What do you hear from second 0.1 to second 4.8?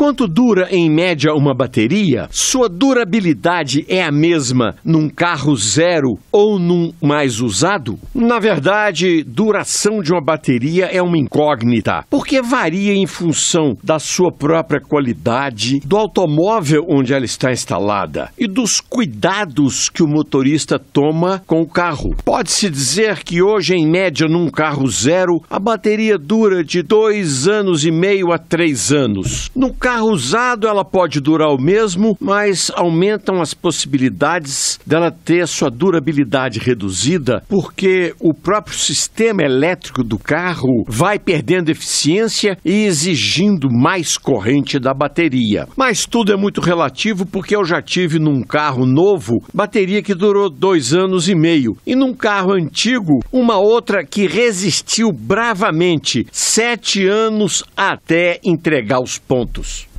dura em média uma bateria? Sua durabilidade é a mesma